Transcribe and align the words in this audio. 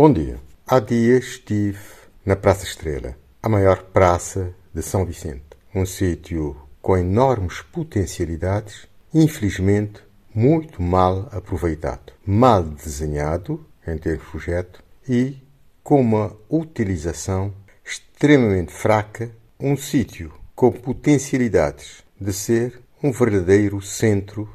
Bom 0.00 0.12
dia. 0.12 0.38
Há 0.64 0.78
dias 0.78 1.24
estive 1.24 1.80
na 2.24 2.36
Praça 2.36 2.62
Estrela, 2.62 3.16
a 3.42 3.48
maior 3.48 3.82
praça 3.82 4.54
de 4.72 4.80
São 4.80 5.04
Vicente. 5.04 5.42
Um 5.74 5.84
sítio 5.84 6.54
com 6.80 6.96
enormes 6.96 7.62
potencialidades, 7.62 8.86
infelizmente 9.12 10.00
muito 10.32 10.80
mal 10.80 11.28
aproveitado, 11.32 12.12
mal 12.24 12.62
desenhado 12.62 13.66
em 13.84 13.98
termos 13.98 14.24
de 14.24 14.30
projeto 14.30 14.84
e 15.08 15.42
com 15.82 16.00
uma 16.00 16.32
utilização 16.48 17.52
extremamente 17.84 18.72
fraca, 18.72 19.32
um 19.58 19.76
sítio 19.76 20.32
com 20.54 20.70
potencialidades 20.70 22.04
de 22.20 22.32
ser 22.32 22.80
um 23.02 23.10
verdadeiro 23.10 23.82
centro 23.82 24.48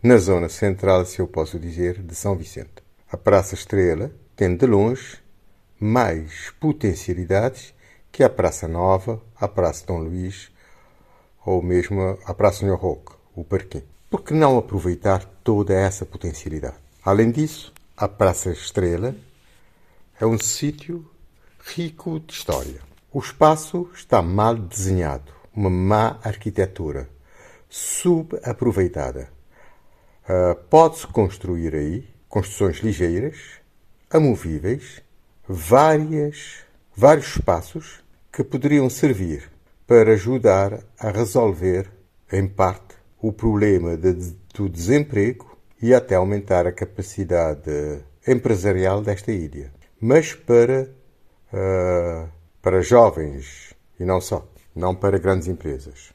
na 0.00 0.16
zona 0.16 0.48
central, 0.48 1.04
se 1.06 1.18
eu 1.18 1.26
posso 1.26 1.58
dizer, 1.58 2.00
de 2.00 2.14
São 2.14 2.36
Vicente. 2.36 2.84
A 3.10 3.16
Praça 3.16 3.56
Estrela 3.56 4.12
tem 4.40 4.56
de 4.56 4.64
longe 4.64 5.18
mais 5.78 6.48
potencialidades 6.58 7.74
que 8.10 8.24
a 8.24 8.30
Praça 8.30 8.66
Nova, 8.66 9.20
a 9.36 9.46
Praça 9.46 9.84
Dom 9.86 9.98
Luís 9.98 10.50
ou 11.44 11.62
mesmo 11.62 12.18
a 12.24 12.32
Praça 12.32 12.60
Senhor 12.60 12.78
Roque, 12.78 13.12
o 13.36 13.44
Parquinho. 13.44 13.84
Por 14.08 14.22
que 14.22 14.32
não 14.32 14.56
aproveitar 14.56 15.26
toda 15.44 15.74
essa 15.74 16.06
potencialidade? 16.06 16.76
Além 17.04 17.30
disso, 17.30 17.70
a 17.94 18.08
Praça 18.08 18.50
Estrela 18.50 19.14
é 20.18 20.24
um 20.24 20.38
sítio 20.38 21.04
rico 21.62 22.18
de 22.18 22.32
história. 22.32 22.80
O 23.12 23.18
espaço 23.18 23.90
está 23.92 24.22
mal 24.22 24.56
desenhado, 24.56 25.30
uma 25.54 25.68
má 25.68 26.18
arquitetura, 26.24 27.10
subaproveitada. 27.68 29.28
Uh, 30.24 30.54
Pode-se 30.70 31.06
construir 31.08 31.74
aí 31.74 32.08
construções 32.26 32.78
ligeiras, 32.78 33.60
amovíveis, 34.10 35.00
várias, 35.48 36.64
vários 36.96 37.28
espaços 37.36 38.02
que 38.32 38.42
poderiam 38.42 38.90
servir 38.90 39.50
para 39.86 40.12
ajudar 40.12 40.80
a 40.98 41.10
resolver, 41.10 41.90
em 42.32 42.46
parte, 42.46 42.94
o 43.20 43.32
problema 43.32 43.96
de, 43.96 44.34
do 44.54 44.68
desemprego 44.68 45.56
e 45.80 45.94
até 45.94 46.14
aumentar 46.14 46.66
a 46.66 46.72
capacidade 46.72 48.02
empresarial 48.26 49.02
desta 49.02 49.32
ilha. 49.32 49.72
Mas 50.00 50.32
para, 50.34 50.90
uh, 51.52 52.28
para 52.62 52.82
jovens 52.82 53.74
e 53.98 54.04
não 54.04 54.20
só, 54.20 54.46
não 54.74 54.94
para 54.94 55.18
grandes 55.18 55.48
empresas. 55.48 56.12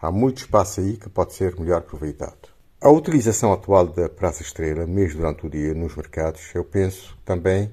Há 0.00 0.10
muito 0.10 0.38
espaço 0.38 0.80
aí 0.80 0.96
que 0.96 1.08
pode 1.08 1.32
ser 1.32 1.58
melhor 1.58 1.78
aproveitado. 1.78 2.53
A 2.84 2.90
utilização 2.90 3.50
atual 3.50 3.86
da 3.86 4.10
Praça 4.10 4.42
Estrela, 4.42 4.86
mesmo 4.86 5.22
durante 5.22 5.46
o 5.46 5.48
dia 5.48 5.72
nos 5.72 5.96
mercados, 5.96 6.54
eu 6.54 6.62
penso 6.62 7.16
também, 7.24 7.72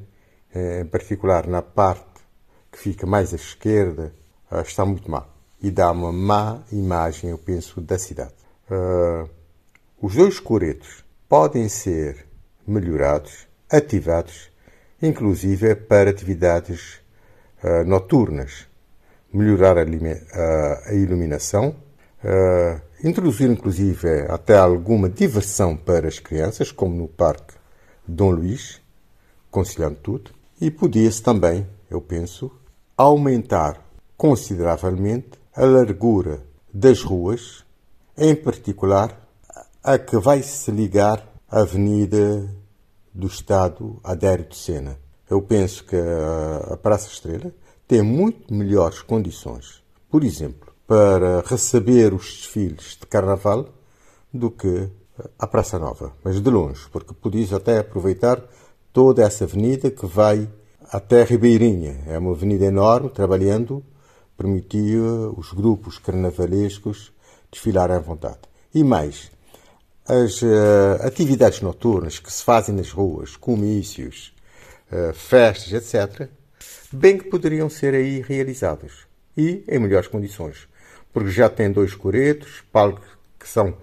eh, 0.55 0.79
em 0.79 0.85
particular 0.85 1.47
na 1.47 1.61
parte 1.61 2.21
que 2.71 2.79
fica 2.79 3.05
mais 3.05 3.33
à 3.33 3.35
esquerda, 3.35 4.13
eh, 4.49 4.61
está 4.61 4.85
muito 4.85 5.11
má. 5.11 5.25
E 5.61 5.69
dá 5.69 5.91
uma 5.91 6.13
má 6.13 6.63
imagem, 6.71 7.29
eu 7.29 7.37
penso, 7.37 7.81
da 7.81 7.99
cidade. 7.99 8.33
Uh, 8.69 9.29
os 10.01 10.15
dois 10.15 10.39
coretos 10.39 11.03
podem 11.27 11.67
ser 11.67 12.25
melhorados, 12.65 13.49
ativados, 13.69 14.49
inclusive 15.01 15.75
para 15.75 16.09
atividades 16.09 17.01
noturnas. 17.85 18.65
Melhorar 19.33 19.77
a, 19.77 19.81
a, 19.81 20.89
a 20.89 20.93
iluminação, 20.93 21.75
uh, 22.23 22.90
introduzir 23.03 23.49
inclusive 23.49 24.07
até 24.29 24.57
alguma 24.57 25.09
diversão 25.09 25.75
para 25.75 26.07
as 26.07 26.19
crianças, 26.19 26.71
como 26.71 26.95
no 26.95 27.07
Parque 27.07 27.55
Dom 28.07 28.31
Luís, 28.31 28.81
conciliando 29.49 29.97
tudo, 30.01 30.31
e 30.59 30.69
podia-se 30.69 31.21
também, 31.21 31.67
eu 31.89 31.99
penso, 32.01 32.51
aumentar 32.95 33.83
consideravelmente 34.15 35.31
a 35.55 35.65
largura 35.65 36.43
das 36.73 37.01
ruas 37.01 37.65
em 38.17 38.35
particular 38.35 39.19
a 39.83 39.97
que 39.97 40.17
vai 40.17 40.43
se 40.43 40.69
ligar 40.69 41.27
a 41.49 41.61
Avenida 41.61 42.47
do 43.13 43.27
Estado 43.27 43.99
Adério 44.03 44.45
de 44.45 44.55
Sena. 44.55 44.97
Eu 45.29 45.41
penso 45.41 45.83
que 45.83 45.95
a 45.95 46.77
Praça 46.77 47.07
Estrela 47.07 47.51
tem 47.87 48.01
muito 48.01 48.53
melhores 48.53 49.01
condições, 49.01 49.83
por 50.09 50.23
exemplo, 50.23 50.70
para 50.91 51.39
receber 51.45 52.13
os 52.13 52.25
desfiles 52.25 52.97
de 52.99 53.07
Carnaval 53.07 53.69
do 54.33 54.51
que 54.51 54.89
a 55.39 55.47
Praça 55.47 55.79
Nova, 55.79 56.11
mas 56.21 56.41
de 56.41 56.49
longe, 56.49 56.81
porque 56.91 57.13
podias 57.13 57.53
até 57.53 57.77
aproveitar 57.79 58.43
toda 58.91 59.23
essa 59.23 59.45
avenida 59.45 59.89
que 59.89 60.05
vai 60.05 60.49
até 60.91 61.23
Ribeirinha. 61.23 62.03
É 62.07 62.17
uma 62.17 62.33
avenida 62.33 62.65
enorme, 62.65 63.09
trabalhando, 63.09 63.81
permitia 64.35 65.01
os 65.37 65.53
grupos 65.53 65.97
carnavalescos 65.97 67.13
desfilar 67.49 67.89
à 67.89 67.97
vontade. 67.97 68.41
E 68.75 68.83
mais, 68.83 69.31
as 70.05 70.41
uh, 70.41 71.07
atividades 71.07 71.61
noturnas 71.61 72.19
que 72.19 72.33
se 72.33 72.43
fazem 72.43 72.75
nas 72.75 72.91
ruas, 72.91 73.37
comícios, 73.37 74.33
uh, 74.91 75.13
festas, 75.13 75.71
etc., 75.71 76.27
bem 76.91 77.17
que 77.17 77.29
poderiam 77.29 77.69
ser 77.69 77.93
aí 77.93 78.19
realizadas 78.19 79.07
e 79.37 79.63
em 79.69 79.79
melhores 79.79 80.09
condições, 80.09 80.69
porque 81.13 81.29
já 81.29 81.49
tem 81.49 81.71
dois 81.71 81.93
coretos, 81.93 82.63
palcos 82.71 83.07
que 83.39 83.47
são, 83.47 83.75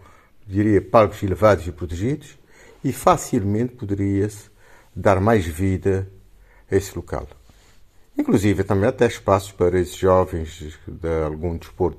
diria, 0.47 0.81
palcos 0.81 1.23
elevados 1.23 1.67
e 1.67 1.73
protegidos, 1.73 2.39
e 2.83 2.93
facilmente 2.93 3.75
poderia-se 3.75 4.51
dar 4.95 5.21
mais 5.21 5.45
vida 5.45 6.09
a 6.71 6.77
esse 6.77 6.95
local. 6.97 7.27
Inclusive 8.17 8.65
também 8.65 8.89
até 8.89 9.07
espaços 9.07 9.53
para 9.53 9.79
esses 9.79 9.97
jovens 9.97 10.79
de 10.87 11.25
algum 11.25 11.57
desporto 11.57 11.99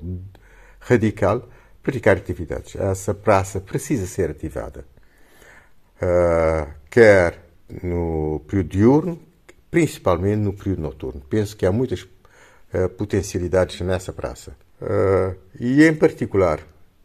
radical 0.78 1.48
praticar 1.82 2.16
atividades. 2.16 2.76
Essa 2.76 3.14
praça 3.14 3.60
precisa 3.60 4.06
ser 4.06 4.30
ativada, 4.30 4.84
uh, 6.02 6.70
quer 6.90 7.50
no 7.82 8.42
período 8.46 8.68
diurno, 8.68 9.20
principalmente 9.70 10.40
no 10.40 10.52
período 10.52 10.82
noturno. 10.82 11.20
Penso 11.22 11.56
que 11.56 11.64
há 11.64 11.72
muitas 11.72 12.06
uh, 12.74 12.88
potencialidades 12.88 13.80
nessa 13.80 14.12
praça. 14.12 14.56
Uh, 14.80 15.36
e, 15.58 15.84
em 15.84 15.94
particular, 15.94 16.60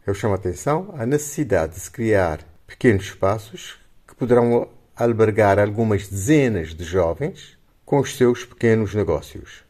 eu 0.05 0.13
chamo 0.13 0.33
a 0.33 0.37
atenção 0.37 0.93
a 0.97 1.05
necessidade 1.05 1.73
de 1.73 1.79
se 1.79 1.91
criar 1.91 2.39
pequenos 2.65 3.05
espaços 3.05 3.77
que 4.07 4.15
poderão 4.15 4.69
albergar 4.95 5.59
algumas 5.59 6.07
dezenas 6.07 6.73
de 6.73 6.83
jovens 6.83 7.57
com 7.85 7.99
os 7.99 8.15
seus 8.15 8.45
pequenos 8.45 8.93
negócios. 8.93 9.63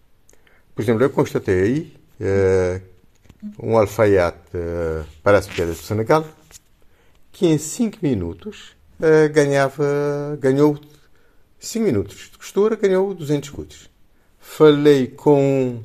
Por 0.73 0.81
exemplo, 0.81 1.03
eu 1.03 1.09
constatei 1.09 1.61
aí 1.61 1.93
um 3.59 3.77
alfaiate, 3.77 4.39
uh, 4.55 5.05
parece 5.21 5.49
que 5.49 5.61
é 5.61 5.65
do 5.65 5.75
Senegal, 5.75 6.25
que 7.31 7.47
em 7.47 7.57
5 7.57 7.99
minutos 8.01 8.75
uh, 8.99 9.31
ganhava, 9.31 10.37
ganhou 10.39 10.79
5 11.59 11.85
minutos 11.85 12.29
de 12.31 12.37
costura, 12.37 12.75
ganhou 12.75 13.13
200 13.13 13.49
escudos. 13.49 13.89
Falei 14.47 15.07
com 15.07 15.83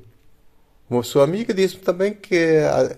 uma 0.88 1.02
sua 1.02 1.24
amiga, 1.24 1.52
disse-me 1.52 1.82
também 1.82 2.12
que 2.12 2.58
há, 2.58 2.96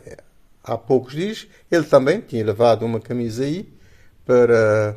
há, 0.64 0.76
poucos 0.76 1.14
dias 1.14 1.46
ele 1.70 1.84
também 1.84 2.20
tinha 2.20 2.44
levado 2.44 2.84
uma 2.84 3.00
camisa 3.00 3.44
aí 3.44 3.68
para 4.26 4.96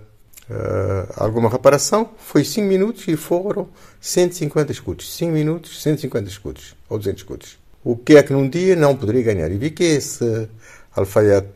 uh, 0.49 1.13
alguma 1.15 1.49
reparação. 1.49 2.09
Foi 2.17 2.43
5 2.43 2.67
minutos 2.67 3.07
e 3.07 3.15
foram 3.15 3.69
150 4.01 4.71
escudos. 4.71 5.15
5 5.15 5.31
minutos, 5.31 5.81
150 5.81 6.29
escudos, 6.29 6.75
ou 6.89 6.97
200 6.97 7.21
escudos 7.21 7.65
o 7.85 7.95
que 7.95 8.17
é 8.17 8.23
que 8.23 8.33
num 8.33 8.49
dia 8.49 8.75
não 8.75 8.95
poderia 8.97 9.21
ganhar. 9.21 9.51
E 9.51 9.57
vi 9.57 9.69
que 9.69 9.83
esse 9.83 10.49
alfaiate 10.93 11.47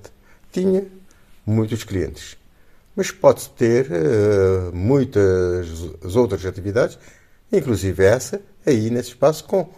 tinha 0.52 0.86
muitos 1.44 1.84
clientes. 1.84 2.38
Mas 2.96 3.09
pode-se 3.09 3.50
ter 3.50 3.88
uh, 3.88 4.76
muitas 4.76 6.16
outras 6.16 6.46
atividades, 6.46 7.00
inclusive 7.52 8.04
essa, 8.04 8.41
aí 8.66 8.90
nesse 8.90 9.09
espaço, 9.09 9.44
com 9.44 9.70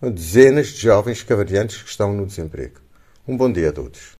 dezenas 0.00 0.68
de 0.68 0.80
jovens 0.82 1.22
cavariantes 1.22 1.82
que 1.82 1.88
estão 1.88 2.12
no 2.12 2.26
desemprego. 2.26 2.80
Um 3.26 3.36
bom 3.36 3.50
dia 3.50 3.70
a 3.70 3.72
todos. 3.72 4.14